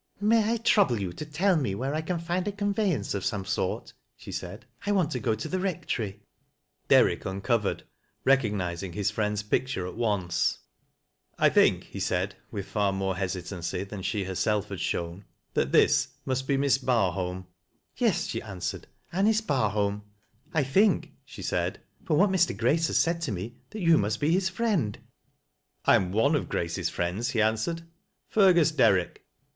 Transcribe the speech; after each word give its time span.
"May 0.19 0.51
I 0.53 0.57
trDTible 0.57 0.99
you 0.99 1.13
to 1.13 1.27
tell 1.27 1.55
me 1.55 1.75
where 1.75 1.93
I 1.93 2.01
can 2.01 2.17
find 2.17 2.47
a 2.47 2.51
con 2.51 2.73
yeyanoe 2.73 3.13
of 3.13 3.23
some 3.23 3.45
sort," 3.45 3.93
she 4.17 4.31
said." 4.31 4.65
I 4.87 4.91
want 4.91 5.11
to 5.11 5.19
go 5.19 5.35
tc 5.35 5.47
the 5.51 5.59
Rectory," 5.59 6.21
Derrijk 6.89 7.23
uncovered, 7.23 7.83
recognizing 8.25 8.93
his 8.93 9.11
friend's 9.11 9.43
picture 9.43 9.85
at 9.85 9.93
once." 9.95 10.57
I 11.37 11.49
think," 11.49 11.83
he 11.83 11.99
said 11.99 12.33
with 12.49 12.65
far 12.65 12.91
more 12.91 13.15
hesitancy 13.15 13.83
that 13.83 13.89
22 13.89 13.89
THAT 13.89 13.91
LASS 13.91 13.99
(f 13.99 13.99
LO 13.99 13.99
WHISTS. 13.99 14.07
she 14.07 14.19
had 14.95 14.97
herself 15.05 15.09
shown, 15.11 15.25
"that 15.53 15.71
this 15.71 16.07
must 16.25 16.47
be 16.47 16.57
Miss 16.57 16.79
Bni 16.79 17.13
holm."" 17.13 17.45
Yes," 17.95 18.25
she 18.25 18.41
answered," 18.41 18.87
A.nice 19.13 19.41
Barholm. 19.41 20.01
I 20.51 20.63
think," 20.63 21.11
she 21.23 21.43
said," 21.43 21.79
from 22.05 22.17
what 22.17 22.31
Mr. 22.31 22.57
Grace 22.57 22.87
has 22.87 22.97
said 22.97 23.21
to 23.21 23.31
me, 23.31 23.53
that 23.69 23.81
you 23.81 23.99
musi 23.99 24.19
be 24.19 24.31
his 24.31 24.49
friend."" 24.49 24.97
I 25.85 25.93
am 25.93 26.11
one 26.11 26.33
of 26.33 26.49
Grace's 26.49 26.89
friends," 26.89 27.29
he 27.29 27.41
answered," 27.43 27.83
Fergw 28.33 28.75
Derrick." 28.75 29.27